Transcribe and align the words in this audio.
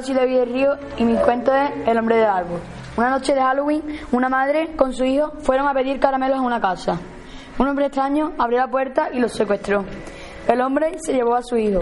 Hola, 0.00 0.06
soy 0.06 0.44
Río 0.46 0.78
y 0.96 1.04
mi 1.04 1.14
cuento 1.16 1.54
es 1.54 1.86
El 1.86 1.98
hombre 1.98 2.16
del 2.16 2.24
árbol. 2.24 2.58
Una 2.96 3.10
noche 3.10 3.34
de 3.34 3.42
Halloween, 3.42 3.82
una 4.12 4.30
madre 4.30 4.74
con 4.74 4.94
su 4.94 5.04
hijo 5.04 5.32
fueron 5.42 5.68
a 5.68 5.74
pedir 5.74 6.00
caramelos 6.00 6.38
a 6.38 6.40
una 6.40 6.58
casa. 6.58 6.98
Un 7.58 7.68
hombre 7.68 7.84
extraño 7.84 8.32
abrió 8.38 8.60
la 8.60 8.68
puerta 8.68 9.10
y 9.12 9.18
los 9.18 9.30
secuestró. 9.32 9.84
El 10.48 10.62
hombre 10.62 10.96
se 11.04 11.12
llevó 11.12 11.34
a 11.34 11.42
su 11.42 11.58
hijo. 11.58 11.80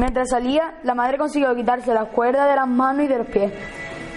Mientras 0.00 0.30
salía, 0.30 0.78
la 0.82 0.96
madre 0.96 1.16
consiguió 1.16 1.54
quitarse 1.54 1.94
las 1.94 2.08
cuerdas 2.08 2.48
de 2.48 2.56
las 2.56 2.66
manos 2.66 3.04
y 3.04 3.08
de 3.08 3.18
los 3.18 3.26
pies. 3.28 3.52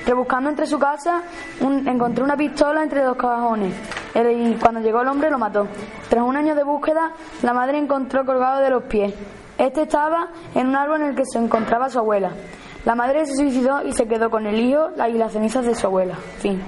Rebuscando 0.08 0.50
entre 0.50 0.66
su 0.66 0.80
casa, 0.80 1.22
encontró 1.62 2.23
una 2.23 2.38
pistola 2.38 2.81
entre 2.81 3.04
dos 3.04 3.17
cajones 3.17 3.72
y 4.16 4.56
cuando 4.56 4.80
llegó 4.80 5.02
el 5.02 5.09
hombre 5.09 5.30
lo 5.30 5.38
mató. 5.38 5.67
Tras 6.09 6.23
un 6.23 6.36
año 6.36 6.56
de 6.56 6.64
búsqueda, 6.64 7.11
la 7.44 7.54
madre 7.54 7.78
encontró 7.78 8.26
colgado 8.26 8.61
de 8.61 8.72
los 8.72 8.83
pies. 8.86 9.14
Este 9.59 9.83
estaba 9.83 10.30
en 10.56 10.67
un 10.67 10.76
árbol 10.76 11.02
en 11.04 11.09
el 11.09 11.16
que 11.16 11.26
se 11.26 11.38
encontraba 11.38 11.88
su 11.88 12.00
abuela. 12.00 12.31
La 12.88 12.95
madre 12.95 13.25
se 13.25 13.35
suicidó 13.35 13.85
y 13.85 13.91
se 13.91 14.07
quedó 14.07 14.30
con 14.30 14.47
el 14.47 14.61
hijo 14.61 14.91
y 14.95 15.17
las 15.17 15.33
cenizas 15.33 15.66
de 15.66 15.75
su 15.75 15.88
abuela. 15.88 16.16
Fin. 16.38 16.61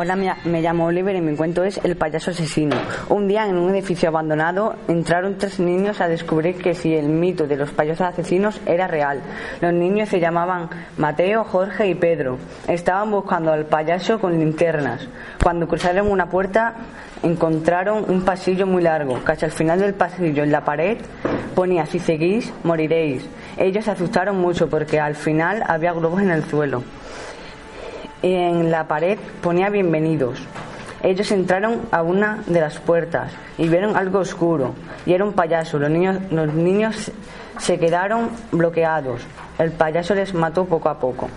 Hola, 0.00 0.14
me, 0.14 0.62
llamo 0.62 0.84
Oliver 0.84 1.16
y 1.16 1.20
mi 1.20 1.34
cuento 1.34 1.64
es 1.64 1.80
El 1.82 1.96
payaso 1.96 2.30
asesino. 2.30 2.76
Un 3.08 3.26
día 3.26 3.48
en 3.48 3.58
un 3.58 3.70
edificio 3.70 4.10
abandonado 4.10 4.76
entraron 4.86 5.38
tres 5.38 5.58
niños 5.58 6.00
a 6.00 6.06
descubrir 6.06 6.62
que 6.62 6.72
si 6.72 6.94
el 6.94 7.08
mito 7.08 7.48
de 7.48 7.56
los 7.56 7.72
payasos 7.72 8.06
asesinos 8.06 8.60
era 8.64 8.86
real. 8.86 9.20
Los 9.60 9.72
niños 9.72 10.08
se 10.08 10.20
llamaban 10.20 10.70
Mateo, 10.98 11.42
Jorge 11.42 11.88
y 11.88 11.96
Pedro. 11.96 12.38
Estaban 12.68 13.10
buscando 13.10 13.52
al 13.52 13.66
payaso 13.66 14.20
con 14.20 14.38
linternas. 14.38 15.08
Cuando 15.42 15.66
cruzaron 15.66 16.08
una 16.08 16.30
puerta 16.30 16.76
encontraron 17.24 18.04
un 18.08 18.22
pasillo 18.24 18.68
muy 18.68 18.84
largo. 18.84 19.18
Casi 19.24 19.46
al 19.46 19.50
final 19.50 19.80
del 19.80 19.94
pasillo 19.94 20.44
en 20.44 20.52
la 20.52 20.64
pared 20.64 20.98
ponía 21.56 21.86
si 21.86 21.98
seguís 21.98 22.52
moriréis. 22.62 23.28
Ellos 23.56 23.84
se 23.84 23.90
asustaron 23.90 24.38
mucho 24.38 24.70
porque 24.70 25.00
al 25.00 25.16
final 25.16 25.64
había 25.66 25.92
globos 25.92 26.22
en 26.22 26.30
el 26.30 26.44
suelo 26.44 26.84
en 28.34 28.70
la 28.70 28.88
pared 28.88 29.18
ponía 29.42 29.70
bienvenidos. 29.70 30.38
Ellos 31.02 31.30
entraron 31.30 31.82
a 31.92 32.02
una 32.02 32.42
de 32.46 32.60
las 32.60 32.78
puertas 32.78 33.32
y 33.56 33.68
vieron 33.68 33.96
algo 33.96 34.18
oscuro 34.18 34.74
y 35.06 35.12
era 35.12 35.24
un 35.24 35.32
payaso. 35.32 35.78
Los 35.78 35.90
niños, 35.90 36.18
los 36.30 36.52
niños 36.52 37.12
se 37.58 37.78
quedaron 37.78 38.30
bloqueados. 38.50 39.22
El 39.58 39.72
payaso 39.72 40.14
les 40.14 40.34
mató 40.34 40.64
poco 40.64 40.88
a 40.88 40.98
poco. 40.98 41.28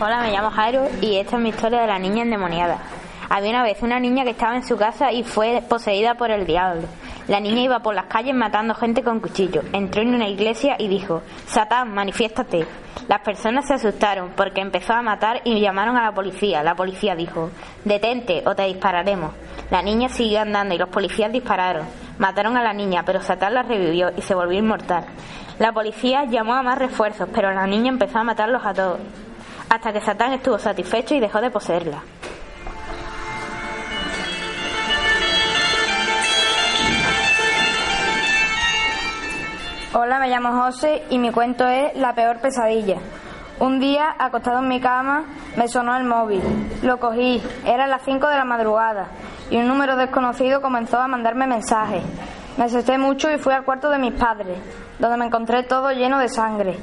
Hola, 0.00 0.20
me 0.20 0.32
llamo 0.32 0.50
Jairo 0.50 0.88
y 1.00 1.16
esta 1.16 1.36
es 1.36 1.42
mi 1.42 1.50
historia 1.50 1.80
de 1.82 1.86
la 1.86 1.98
niña 1.98 2.22
endemoniada. 2.22 2.78
Había 3.30 3.50
una 3.50 3.62
vez 3.62 3.82
una 3.82 4.00
niña 4.00 4.24
que 4.24 4.30
estaba 4.30 4.56
en 4.56 4.66
su 4.66 4.76
casa 4.76 5.12
y 5.12 5.22
fue 5.22 5.62
poseída 5.68 6.16
por 6.16 6.30
el 6.30 6.44
diablo. 6.44 6.82
La 7.32 7.40
niña 7.40 7.62
iba 7.62 7.78
por 7.78 7.94
las 7.94 8.04
calles 8.08 8.34
matando 8.34 8.74
gente 8.74 9.02
con 9.02 9.18
cuchillo. 9.18 9.62
Entró 9.72 10.02
en 10.02 10.14
una 10.14 10.28
iglesia 10.28 10.76
y 10.78 10.86
dijo, 10.86 11.22
Satán, 11.46 11.94
manifiéstate. 11.94 12.66
Las 13.08 13.22
personas 13.22 13.66
se 13.66 13.72
asustaron 13.72 14.32
porque 14.36 14.60
empezó 14.60 14.92
a 14.92 15.00
matar 15.00 15.40
y 15.42 15.58
llamaron 15.58 15.96
a 15.96 16.02
la 16.02 16.12
policía. 16.12 16.62
La 16.62 16.74
policía 16.74 17.14
dijo, 17.16 17.48
detente 17.86 18.42
o 18.44 18.54
te 18.54 18.64
dispararemos. 18.64 19.32
La 19.70 19.80
niña 19.80 20.10
siguió 20.10 20.42
andando 20.42 20.74
y 20.74 20.78
los 20.78 20.90
policías 20.90 21.32
dispararon. 21.32 21.86
Mataron 22.18 22.58
a 22.58 22.62
la 22.62 22.74
niña, 22.74 23.02
pero 23.06 23.22
Satán 23.22 23.54
la 23.54 23.62
revivió 23.62 24.10
y 24.14 24.20
se 24.20 24.34
volvió 24.34 24.58
inmortal. 24.58 25.06
La 25.58 25.72
policía 25.72 26.26
llamó 26.26 26.52
a 26.52 26.62
más 26.62 26.76
refuerzos, 26.76 27.30
pero 27.32 27.50
la 27.50 27.66
niña 27.66 27.88
empezó 27.88 28.18
a 28.18 28.24
matarlos 28.24 28.60
a 28.62 28.74
todos 28.74 29.00
hasta 29.70 29.90
que 29.90 30.02
Satán 30.02 30.34
estuvo 30.34 30.58
satisfecho 30.58 31.14
y 31.14 31.20
dejó 31.20 31.40
de 31.40 31.50
poseerla. 31.50 32.02
Hola, 39.94 40.18
me 40.18 40.30
llamo 40.30 40.58
José 40.58 41.02
y 41.10 41.18
mi 41.18 41.30
cuento 41.30 41.66
es 41.68 41.94
La 41.98 42.14
peor 42.14 42.38
pesadilla. 42.38 42.96
Un 43.60 43.78
día, 43.78 44.14
acostado 44.18 44.60
en 44.60 44.68
mi 44.68 44.80
cama, 44.80 45.24
me 45.54 45.68
sonó 45.68 45.94
el 45.94 46.04
móvil. 46.04 46.40
Lo 46.82 46.98
cogí, 46.98 47.42
eran 47.66 47.90
las 47.90 48.00
5 48.00 48.26
de 48.26 48.36
la 48.38 48.46
madrugada 48.46 49.08
y 49.50 49.58
un 49.58 49.68
número 49.68 49.96
desconocido 49.96 50.62
comenzó 50.62 50.98
a 50.98 51.08
mandarme 51.08 51.46
mensajes. 51.46 52.02
Me 52.56 52.64
asusté 52.64 52.96
mucho 52.96 53.30
y 53.30 53.36
fui 53.36 53.52
al 53.52 53.66
cuarto 53.66 53.90
de 53.90 53.98
mis 53.98 54.14
padres, 54.14 54.58
donde 54.98 55.18
me 55.18 55.26
encontré 55.26 55.62
todo 55.64 55.90
lleno 55.90 56.18
de 56.18 56.28
sangre. 56.28 56.78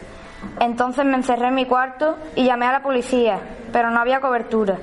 Entonces 0.60 1.04
me 1.04 1.16
encerré 1.16 1.48
en 1.48 1.56
mi 1.56 1.66
cuarto 1.66 2.16
y 2.36 2.46
llamé 2.46 2.68
a 2.68 2.74
la 2.74 2.84
policía, 2.84 3.40
pero 3.74 3.90
no 3.90 4.02
había 4.02 4.22
cobertura. 4.22 4.78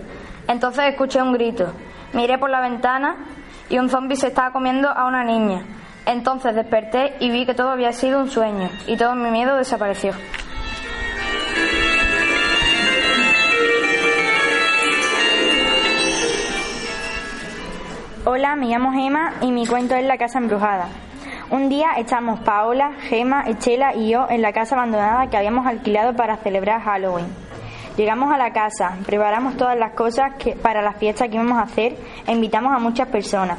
Entonces 0.49 0.87
escuché 0.87 1.23
un 1.23 1.33
grito. 1.33 1.73
Miré 2.13 2.39
por 2.39 2.51
la 2.51 2.61
ventana 2.61 3.19
y 3.69 3.79
un 3.79 3.89
zombi 3.89 4.17
se 4.17 4.27
estaba 4.27 4.51
comiendo 4.51 4.89
a 4.89 5.07
una 5.07 5.23
niña. 5.23 5.63
Entonces 6.07 6.55
desperté 6.55 7.17
y 7.19 7.31
vi 7.31 7.45
que 7.45 7.55
todo 7.55 7.71
había 7.71 7.93
sido 7.93 8.21
un 8.21 8.31
sueño 8.31 8.71
y 8.87 8.97
todo 8.97 9.17
mi 9.17 9.29
miedo 9.31 9.57
desapareció. 9.57 10.13
Hola, 18.25 18.57
me 18.57 18.67
llamo 18.67 18.93
Gema 18.93 19.35
y 19.41 19.51
mi 19.51 19.67
cuento 19.67 19.97
es 19.97 20.05
La 20.05 20.17
Casa 20.17 20.39
Embrujada. 20.39 20.89
Un 21.51 21.69
día 21.69 21.93
estamos 21.97 22.41
Paola, 22.41 22.93
Gema, 23.09 23.43
Estela 23.43 23.95
y 23.95 24.11
yo 24.11 24.27
en 24.29 24.43
la 24.43 24.53
casa 24.53 24.75
abandonada 24.75 25.29
que 25.29 25.37
habíamos 25.37 25.67
alquilado 25.67 26.15
para 26.15 26.37
celebrar 26.37 26.83
Halloween. 26.83 27.27
Llegamos 27.97 28.33
a 28.33 28.37
la 28.37 28.53
casa, 28.53 28.97
preparamos 29.07 29.57
todas 29.57 29.79
las 29.79 29.93
cosas 29.93 30.35
que, 30.39 30.55
para 30.55 30.83
la 30.83 30.93
fiesta 30.93 31.29
que 31.29 31.37
íbamos 31.37 31.59
a 31.59 31.63
hacer 31.63 31.97
e 32.27 32.33
invitamos 32.33 32.73
a 32.75 32.79
muchas 32.79 33.09
personas. 33.09 33.59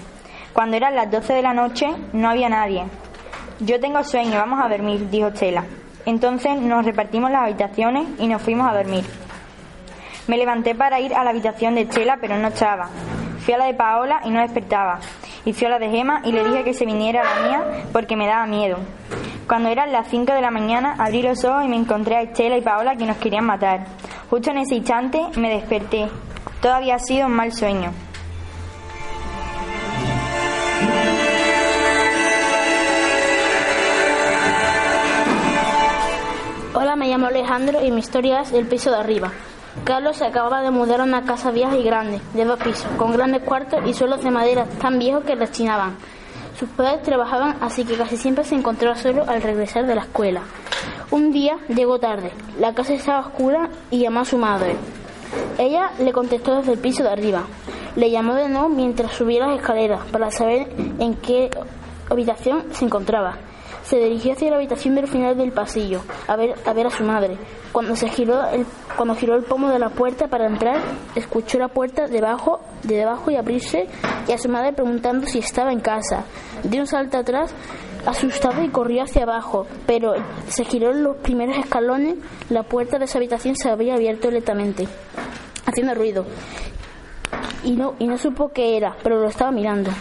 Cuando 0.58 0.76
eran 0.76 0.96
las 0.96 1.12
12 1.12 1.34
de 1.34 1.44
la 1.44 1.54
noche 1.54 1.86
no 2.14 2.32
había 2.32 2.50
nadie. 2.50 2.84
Yo 3.60 3.80
tengo 3.80 4.04
sueño, 4.04 4.40
vamos 4.40 4.60
a 4.60 4.68
dormir, 4.68 5.08
dijo 5.08 5.28
Estela. 5.28 5.66
Entonces 6.08 6.60
nos 6.60 6.84
repartimos 6.84 7.30
las 7.30 7.44
habitaciones 7.44 8.08
y 8.18 8.28
nos 8.28 8.42
fuimos 8.42 8.68
a 8.68 8.76
dormir. 8.76 9.06
Me 10.26 10.36
levanté 10.36 10.74
para 10.74 11.00
ir 11.00 11.14
a 11.14 11.24
la 11.24 11.30
habitación 11.30 11.76
de 11.76 11.82
Estela, 11.82 12.18
pero 12.20 12.40
no 12.40 12.48
estaba. 12.48 12.90
Fui 13.42 13.54
a 13.54 13.60
la 13.60 13.66
de 13.66 13.76
Paola 13.76 14.22
y 14.26 14.32
no 14.32 14.42
despertaba. 14.42 15.00
Y 15.46 15.54
fui 15.54 15.68
a 15.68 15.70
la 15.70 15.78
de 15.78 15.92
Gema 15.92 16.22
y 16.24 16.32
le 16.32 16.44
dije 16.44 16.64
que 16.64 16.74
se 16.74 16.88
viniera 16.88 17.22
a 17.22 17.36
la 17.36 17.48
mía 17.48 17.64
porque 17.94 18.16
me 18.16 18.26
daba 18.26 18.48
miedo. 18.48 18.80
Cuando 19.48 19.70
eran 19.70 19.92
las 19.92 20.08
5 20.08 20.34
de 20.34 20.42
la 20.42 20.50
mañana 20.50 20.96
abrí 20.98 21.22
los 21.22 21.46
ojos 21.46 21.66
y 21.66 21.68
me 21.68 21.76
encontré 21.76 22.16
a 22.16 22.22
Estela 22.24 22.58
y 22.58 22.62
Paola 22.62 22.96
que 22.96 23.06
nos 23.06 23.18
querían 23.18 23.46
matar. 23.46 23.86
Justo 24.32 24.50
en 24.50 24.58
ese 24.58 24.74
instante 24.74 25.22
me 25.36 25.52
desperté. 25.52 26.08
Todo 26.64 26.74
había 26.74 26.98
sido 26.98 27.28
un 27.28 27.34
mal 27.34 27.54
sueño. 27.54 28.07
Me 37.08 37.14
llamo 37.14 37.28
Alejandro 37.28 37.82
y 37.82 37.90
mi 37.90 38.02
historia 38.02 38.42
es 38.42 38.52
El 38.52 38.68
piso 38.68 38.92
de 38.92 38.98
arriba. 38.98 39.32
Carlos 39.86 40.18
se 40.18 40.26
acababa 40.26 40.62
de 40.62 40.72
mudar 40.72 41.00
a 41.00 41.06
una 41.06 41.24
casa 41.24 41.52
vieja 41.52 41.78
y 41.78 41.84
grande, 41.84 42.20
de 42.34 42.44
dos 42.44 42.60
pisos, 42.60 42.86
con 42.98 43.14
grandes 43.14 43.44
cuartos 43.44 43.80
y 43.86 43.94
suelos 43.94 44.22
de 44.26 44.30
madera 44.30 44.66
tan 44.82 45.00
viejos 45.00 45.24
que 45.24 45.36
rechinaban. 45.36 45.96
Sus 46.60 46.68
padres 46.68 47.04
trabajaban, 47.04 47.56
así 47.62 47.86
que 47.86 47.96
casi 47.96 48.18
siempre 48.18 48.44
se 48.44 48.56
encontraba 48.56 48.98
solo 48.98 49.24
al 49.26 49.42
regresar 49.42 49.86
de 49.86 49.96
la 49.96 50.02
escuela. 50.02 50.42
Un 51.10 51.32
día 51.32 51.58
llegó 51.70 51.98
tarde, 51.98 52.34
la 52.60 52.74
casa 52.74 52.94
estaba 52.94 53.22
oscura 53.22 53.70
y 53.90 54.00
llamó 54.00 54.20
a 54.20 54.26
su 54.26 54.38
madre. 54.38 54.76
Ella 55.58 55.92
le 56.00 56.12
contestó 56.12 56.58
desde 56.58 56.74
el 56.74 56.80
piso 56.80 57.04
de 57.04 57.10
arriba. 57.12 57.44
Le 57.96 58.12
llamó 58.12 58.34
de 58.34 58.50
nuevo 58.50 58.68
mientras 58.68 59.14
subía 59.14 59.48
las 59.48 59.58
escaleras 59.58 60.02
para 60.12 60.30
saber 60.30 60.68
en 61.00 61.14
qué 61.14 61.52
habitación 62.10 62.66
se 62.74 62.84
encontraba. 62.84 63.38
Se 63.88 63.98
dirigió 63.98 64.34
hacia 64.34 64.50
la 64.50 64.58
habitación 64.58 64.96
del 64.96 65.08
final 65.08 65.38
del 65.38 65.54
pasillo, 65.54 66.02
a 66.28 66.36
ver 66.36 66.56
a, 66.66 66.74
ver 66.74 66.88
a 66.88 66.90
su 66.90 67.04
madre. 67.06 67.38
Cuando 67.72 67.96
se 67.96 68.10
giró 68.10 68.46
el, 68.50 68.66
cuando 68.98 69.16
giró 69.16 69.36
el 69.36 69.44
pomo 69.44 69.70
de 69.70 69.80
la 69.80 69.88
puerta 69.88 70.28
para 70.28 70.46
entrar, 70.46 70.82
escuchó 71.16 71.58
la 71.58 71.70
puerta 71.70 72.06
debajo, 72.06 72.60
de 72.84 72.98
debajo 72.98 73.32
y 73.32 73.38
abrirse 73.38 73.88
y 74.28 74.34
a 74.34 74.38
su 74.38 74.50
madre 74.50 74.74
preguntando 74.74 75.26
si 75.26 75.40
estaba 75.40 75.72
en 75.72 75.80
casa. 75.80 76.26
Dio 76.64 76.82
un 76.82 76.88
salto 76.88 77.18
atrás, 77.18 77.54
asustado 78.06 78.62
y 78.62 78.68
corrió 78.68 79.04
hacia 79.04 79.24
abajo, 79.24 79.66
pero 79.86 80.16
se 80.50 80.66
giró 80.66 80.92
en 80.92 81.04
los 81.04 81.16
primeros 81.18 81.58
escalones, 81.58 82.16
la 82.50 82.64
puerta 82.64 83.00
de 83.00 83.06
esa 83.06 83.20
habitación 83.20 83.56
se 83.56 83.70
había 83.70 83.96
abierto 83.96 84.30
lentamente, 84.30 84.86
haciendo 85.66 85.94
ruido. 85.94 86.26
Y 87.64 87.78
no, 87.78 87.96
y 88.00 88.08
no 88.08 88.18
supo 88.18 88.50
qué 88.50 88.76
era, 88.76 88.98
pero 89.02 89.22
lo 89.22 89.30
estaba 89.30 89.52
mirando. 89.52 89.92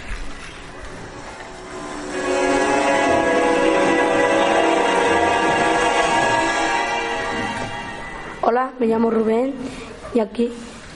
Hola, 8.48 8.70
me 8.78 8.86
llamo 8.86 9.10
Rubén 9.10 9.54
y 10.14 10.20
aquí 10.20 10.48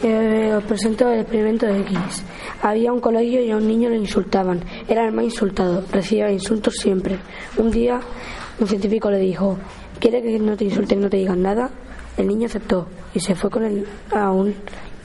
eh, 0.04 0.54
os 0.56 0.62
presento 0.62 1.10
el 1.10 1.22
experimento 1.22 1.66
de 1.66 1.80
X. 1.80 2.22
Había 2.62 2.92
un 2.92 3.00
colegio 3.00 3.42
y 3.42 3.50
a 3.50 3.56
un 3.56 3.66
niño 3.66 3.88
le 3.88 3.96
insultaban. 3.96 4.62
Era 4.86 5.04
el 5.04 5.10
más 5.10 5.24
insultado, 5.24 5.82
recibía 5.90 6.30
insultos 6.30 6.76
siempre. 6.76 7.18
Un 7.56 7.72
día 7.72 7.98
un 8.60 8.68
científico 8.68 9.10
le 9.10 9.18
dijo, 9.18 9.58
¿quiere 9.98 10.22
que 10.22 10.38
no 10.38 10.56
te 10.56 10.66
insulten 10.66 11.00
no 11.00 11.10
te 11.10 11.16
digan 11.16 11.42
nada? 11.42 11.70
El 12.16 12.28
niño 12.28 12.46
aceptó 12.46 12.86
y 13.12 13.18
se 13.18 13.34
fue 13.34 13.50
con 13.50 13.64
él 13.64 13.84
a 14.12 14.30
un 14.30 14.54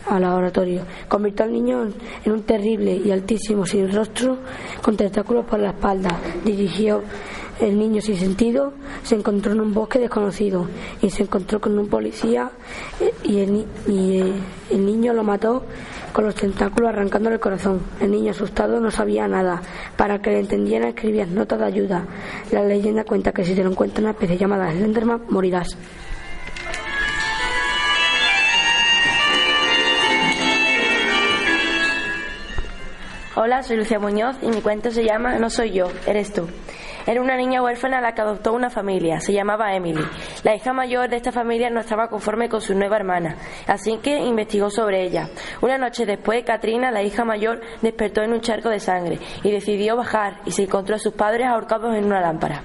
al 0.08 0.22
laboratorio. 0.22 0.84
Convirtió 1.08 1.46
al 1.46 1.52
niño 1.52 1.88
en 2.24 2.32
un 2.32 2.44
terrible 2.44 2.96
y 2.96 3.10
altísimo 3.10 3.66
sin 3.66 3.92
rostro, 3.92 4.38
con 4.84 4.96
tentáculos 4.96 5.46
por 5.46 5.60
la 5.60 5.70
espalda. 5.70 6.16
Dirigió 6.44 7.02
el 7.60 7.78
niño 7.78 8.02
sin 8.02 8.18
sentido, 8.18 8.74
se 9.04 9.16
encontró 9.16 9.54
en 9.54 9.62
un 9.62 9.74
bosque 9.74 10.00
desconocido 10.00 10.68
y 11.02 11.10
se 11.10 11.24
encontró 11.24 11.62
con 11.62 11.78
un 11.78 11.88
policía 11.88 12.52
y 13.24 13.40
el, 13.40 13.66
eh, 13.88 14.34
el 14.72 14.86
niño 14.86 15.14
lo 15.14 15.24
mató 15.24 15.64
con 16.12 16.26
los 16.26 16.36
tentáculos 16.36 16.90
arrancándole 16.90 17.36
el 17.36 17.42
corazón. 17.42 17.82
El 18.00 18.12
niño 18.12 18.32
asustado 18.32 18.80
no 18.80 18.90
sabía 18.90 19.28
nada. 19.28 19.62
Para 19.98 20.22
que 20.22 20.32
le 20.32 20.40
entendiera 20.40 20.90
escribía 20.90 21.26
notas 21.26 21.60
de 21.60 21.66
ayuda. 21.66 22.06
La 22.52 22.64
leyenda 22.64 23.04
cuenta 23.04 23.34
que 23.34 23.44
si 23.44 23.54
te 23.54 23.64
lo 23.64 23.72
encuentras 23.72 24.00
en 24.00 24.06
una 24.06 24.12
especie 24.12 24.38
llamada 24.38 24.72
Slenderman 24.72 25.24
morirás. 25.30 25.78
Hola, 33.38 33.62
soy 33.64 33.76
Lucia 33.76 34.00
Muñoz 34.00 34.38
y 34.42 34.48
mi 34.48 34.62
cuento 34.62 34.92
se 34.92 35.04
llama 35.04 35.38
No 35.38 35.50
soy 35.50 35.72
yo, 35.72 35.88
eres 36.08 36.32
tú. 36.32 36.48
Era 37.08 37.22
una 37.22 37.38
niña 37.38 37.62
huérfana 37.62 38.00
a 38.00 38.02
la 38.02 38.14
que 38.14 38.22
adoptó 38.22 38.54
una 38.54 38.72
familia, 38.72 39.20
se 39.20 39.32
llamaba 39.32 39.76
Emily. 39.76 40.04
La 40.44 40.56
hija 40.56 40.74
mayor 40.74 41.08
de 41.08 41.18
esta 41.18 41.32
familia 41.32 41.70
no 41.70 41.82
estaba 41.82 42.08
conforme 42.08 42.50
con 42.50 42.62
su 42.62 42.74
nueva 42.74 42.96
hermana, 42.96 43.36
así 43.68 43.98
que 43.98 44.18
investigó 44.18 44.72
sobre 44.72 45.04
ella. 45.04 45.30
Una 45.62 45.78
noche 45.78 46.06
después, 46.06 46.44
Katrina, 46.44 46.90
la 46.90 47.04
hija 47.04 47.24
mayor, 47.24 47.62
despertó 47.82 48.24
en 48.24 48.34
un 48.34 48.42
charco 48.42 48.70
de 48.70 48.80
sangre 48.80 49.20
y 49.44 49.52
decidió 49.52 49.96
bajar 49.96 50.42
y 50.46 50.52
se 50.52 50.64
encontró 50.64 50.96
a 50.96 51.00
sus 51.00 51.14
padres 51.14 51.48
ahorcados 51.48 51.96
en 51.96 52.06
una 52.06 52.22
lámpara. 52.22 52.64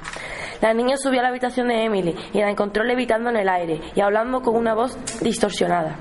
La 0.60 0.74
niña 0.74 0.96
subió 0.96 1.20
a 1.20 1.22
la 1.22 1.30
habitación 1.30 1.68
de 1.68 1.84
Emily 1.84 2.14
y 2.32 2.38
la 2.38 2.50
encontró 2.50 2.84
levitando 2.84 3.30
en 3.30 3.36
el 3.36 3.48
aire 3.48 3.80
y 3.94 4.00
hablando 4.00 4.42
con 4.42 4.56
una 4.56 4.74
voz 4.74 4.96
distorsionada. 5.20 5.96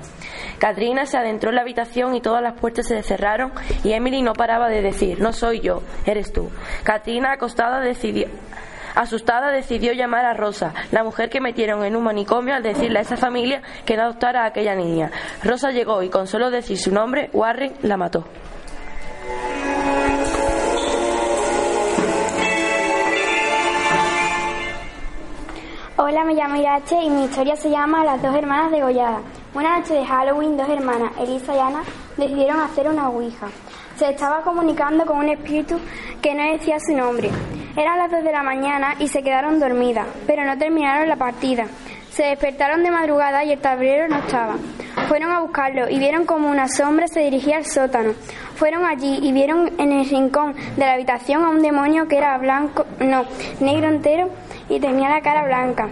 Katrina 0.60 1.06
se 1.06 1.16
adentró 1.16 1.48
en 1.48 1.56
la 1.56 1.62
habitación 1.62 2.14
y 2.14 2.20
todas 2.20 2.42
las 2.42 2.52
puertas 2.52 2.86
se 2.86 3.02
cerraron 3.02 3.50
y 3.82 3.92
Emily 3.94 4.20
no 4.20 4.34
paraba 4.34 4.68
de 4.68 4.82
decir, 4.82 5.18
no 5.18 5.32
soy 5.32 5.60
yo, 5.60 5.82
eres 6.04 6.34
tú. 6.34 6.50
Katrina, 6.84 7.32
acostada, 7.32 7.80
decidió, 7.80 8.28
Asustada 8.94 9.52
decidió 9.52 9.94
llamar 9.94 10.26
a 10.26 10.34
Rosa, 10.34 10.74
la 10.92 11.02
mujer 11.02 11.30
que 11.30 11.40
metieron 11.40 11.82
en 11.84 11.96
un 11.96 12.04
manicomio 12.04 12.54
al 12.54 12.62
decirle 12.62 12.98
a 12.98 13.02
esa 13.02 13.16
familia 13.16 13.62
que 13.86 13.96
no 13.96 14.02
adoptara 14.02 14.42
a 14.42 14.48
aquella 14.48 14.74
niña. 14.74 15.10
Rosa 15.42 15.70
llegó 15.70 16.02
y 16.02 16.10
con 16.10 16.26
solo 16.26 16.50
decir 16.50 16.76
su 16.76 16.92
nombre, 16.92 17.30
Warren 17.32 17.72
la 17.80 17.96
mató. 17.96 18.26
Hola, 25.96 26.24
me 26.24 26.34
llamo 26.34 26.56
Irache 26.56 26.96
y 27.02 27.08
mi 27.08 27.24
historia 27.24 27.56
se 27.56 27.70
llama 27.70 28.04
Las 28.04 28.20
dos 28.20 28.34
hermanas 28.34 28.72
degolladas. 28.72 29.39
Una 29.52 29.78
noche 29.78 29.94
de 29.94 30.06
Halloween, 30.06 30.56
dos 30.56 30.68
hermanas, 30.68 31.10
Elisa 31.18 31.56
y 31.56 31.58
Ana, 31.58 31.82
decidieron 32.16 32.60
hacer 32.60 32.88
una 32.88 33.08
ouija. 33.08 33.48
Se 33.96 34.08
estaba 34.08 34.42
comunicando 34.42 35.04
con 35.04 35.18
un 35.18 35.28
espíritu 35.28 35.76
que 36.22 36.34
no 36.34 36.52
decía 36.52 36.78
su 36.78 36.96
nombre. 36.96 37.30
Eran 37.76 37.98
las 37.98 38.12
dos 38.12 38.22
de 38.22 38.30
la 38.30 38.44
mañana 38.44 38.94
y 39.00 39.08
se 39.08 39.24
quedaron 39.24 39.58
dormidas, 39.58 40.06
pero 40.24 40.44
no 40.44 40.56
terminaron 40.56 41.08
la 41.08 41.16
partida. 41.16 41.66
Se 42.12 42.22
despertaron 42.22 42.84
de 42.84 42.92
madrugada 42.92 43.42
y 43.42 43.50
el 43.50 43.58
tablero 43.58 44.06
no 44.06 44.18
estaba. 44.18 44.54
Fueron 45.08 45.32
a 45.32 45.40
buscarlo 45.40 45.88
y 45.90 45.98
vieron 45.98 46.26
como 46.26 46.48
una 46.48 46.68
sombra 46.68 47.08
se 47.08 47.20
dirigía 47.20 47.56
al 47.56 47.66
sótano. 47.66 48.12
Fueron 48.54 48.84
allí 48.84 49.18
y 49.20 49.32
vieron 49.32 49.72
en 49.78 49.90
el 49.90 50.08
rincón 50.08 50.54
de 50.76 50.86
la 50.86 50.92
habitación 50.92 51.44
a 51.44 51.50
un 51.50 51.60
demonio 51.60 52.06
que 52.06 52.18
era 52.18 52.38
blanco, 52.38 52.86
no, 53.00 53.24
negro 53.58 53.88
entero 53.88 54.30
y 54.68 54.78
tenía 54.78 55.08
la 55.08 55.22
cara 55.22 55.44
blanca. 55.44 55.88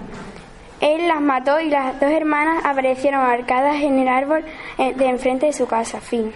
Él 0.81 1.09
las 1.09 1.21
mató 1.21 1.61
y 1.61 1.71
las 1.71 1.99
dos 1.99 2.11
hermanas 2.11 2.65
aparecieron 2.65 3.21
arcadas 3.21 3.83
en 3.83 3.99
el 3.99 4.07
árbol 4.07 4.45
eh, 4.79 4.95
de 4.95 5.07
enfrente 5.07 5.47
de 5.47 5.53
su 5.53 5.67
casa. 5.67 6.01
Fin. 6.01 6.33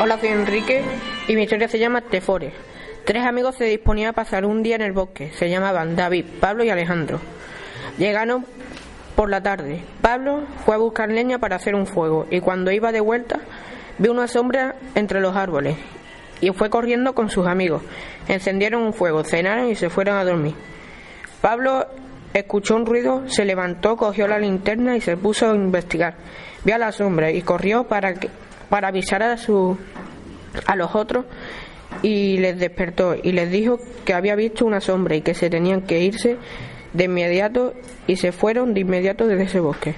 Hola, 0.00 0.16
soy 0.20 0.28
Enrique 0.28 0.82
y 1.26 1.34
mi 1.34 1.42
historia 1.42 1.66
se 1.66 1.80
llama 1.80 2.02
Tefore. 2.02 2.52
Tres 3.04 3.24
amigos 3.24 3.56
se 3.56 3.64
disponían 3.64 4.10
a 4.10 4.12
pasar 4.12 4.44
un 4.44 4.62
día 4.62 4.76
en 4.76 4.82
el 4.82 4.92
bosque. 4.92 5.32
Se 5.32 5.50
llamaban 5.50 5.96
David, 5.96 6.24
Pablo 6.38 6.62
y 6.62 6.70
Alejandro. 6.70 7.18
Llegaron 7.98 8.46
por 9.16 9.28
la 9.28 9.42
tarde. 9.42 9.82
Pablo 10.00 10.46
fue 10.64 10.76
a 10.76 10.78
buscar 10.78 11.10
leña 11.10 11.40
para 11.40 11.56
hacer 11.56 11.74
un 11.74 11.88
fuego 11.88 12.28
y 12.30 12.38
cuando 12.40 12.70
iba 12.70 12.92
de 12.92 13.00
vuelta 13.00 13.40
vio 13.98 14.12
una 14.12 14.28
sombra 14.28 14.76
entre 14.94 15.20
los 15.20 15.34
árboles 15.34 15.76
y 16.40 16.50
fue 16.50 16.70
corriendo 16.70 17.14
con 17.14 17.30
sus 17.30 17.46
amigos. 17.46 17.82
Encendieron 18.28 18.82
un 18.82 18.92
fuego, 18.92 19.24
cenaron 19.24 19.70
y 19.70 19.74
se 19.74 19.90
fueron 19.90 20.16
a 20.16 20.24
dormir. 20.24 20.54
Pablo 21.40 21.86
escuchó 22.34 22.76
un 22.76 22.86
ruido, 22.86 23.22
se 23.28 23.44
levantó, 23.44 23.96
cogió 23.96 24.28
la 24.28 24.38
linterna 24.38 24.96
y 24.96 25.00
se 25.00 25.16
puso 25.16 25.50
a 25.50 25.54
investigar. 25.54 26.14
Vio 26.64 26.74
a 26.74 26.78
la 26.78 26.92
sombra 26.92 27.30
y 27.30 27.42
corrió 27.42 27.84
para, 27.84 28.14
que, 28.14 28.28
para 28.68 28.88
avisar 28.88 29.22
a, 29.22 29.36
su, 29.36 29.76
a 30.66 30.76
los 30.76 30.94
otros 30.94 31.24
y 32.02 32.38
les 32.38 32.58
despertó 32.58 33.14
y 33.20 33.32
les 33.32 33.50
dijo 33.50 33.78
que 34.04 34.14
había 34.14 34.36
visto 34.36 34.64
una 34.64 34.80
sombra 34.80 35.16
y 35.16 35.22
que 35.22 35.34
se 35.34 35.50
tenían 35.50 35.82
que 35.82 36.00
irse 36.00 36.36
de 36.92 37.04
inmediato 37.04 37.74
y 38.06 38.16
se 38.16 38.32
fueron 38.32 38.74
de 38.74 38.80
inmediato 38.80 39.26
desde 39.26 39.44
ese 39.44 39.60
bosque. 39.60 39.94